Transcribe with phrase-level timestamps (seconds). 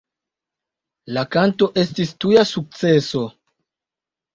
[1.19, 3.27] La kanto estis tuja sukceso.